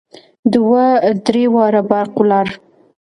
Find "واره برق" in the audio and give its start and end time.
1.55-2.13